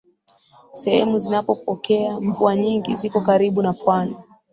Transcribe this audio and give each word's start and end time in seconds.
Sehemu 0.71 1.17
zinazopokea 1.19 2.19
mvua 2.19 2.55
nyingi 2.55 2.95
ziko 2.95 3.21
karibu 3.21 3.61
na 3.61 3.73
pwani 3.73 4.17